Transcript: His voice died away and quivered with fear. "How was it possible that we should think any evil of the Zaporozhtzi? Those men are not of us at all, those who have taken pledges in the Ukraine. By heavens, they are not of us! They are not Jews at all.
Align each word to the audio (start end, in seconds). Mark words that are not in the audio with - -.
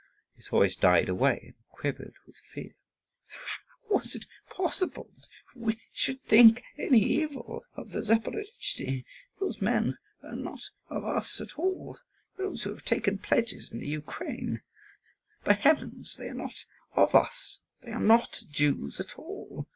His 0.33 0.47
voice 0.47 0.75
died 0.75 1.09
away 1.09 1.53
and 1.53 1.53
quivered 1.69 2.15
with 2.25 2.35
fear. 2.51 2.71
"How 3.27 3.97
was 3.97 4.15
it 4.15 4.25
possible 4.49 5.11
that 5.15 5.27
we 5.55 5.79
should 5.93 6.23
think 6.23 6.63
any 6.75 6.97
evil 6.99 7.63
of 7.75 7.91
the 7.91 7.99
Zaporozhtzi? 7.99 9.05
Those 9.39 9.61
men 9.61 9.99
are 10.23 10.35
not 10.35 10.71
of 10.89 11.05
us 11.05 11.39
at 11.39 11.59
all, 11.59 11.99
those 12.35 12.63
who 12.63 12.71
have 12.71 12.83
taken 12.83 13.19
pledges 13.19 13.71
in 13.71 13.77
the 13.77 13.87
Ukraine. 13.89 14.63
By 15.43 15.53
heavens, 15.53 16.15
they 16.15 16.29
are 16.29 16.33
not 16.33 16.65
of 16.93 17.13
us! 17.13 17.59
They 17.83 17.91
are 17.91 17.99
not 18.01 18.41
Jews 18.49 18.99
at 18.99 19.19
all. 19.19 19.67